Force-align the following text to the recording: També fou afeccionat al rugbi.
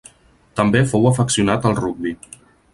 També 0.59 0.81
fou 0.93 1.05
afeccionat 1.11 1.71
al 1.73 1.79
rugbi. 1.83 2.17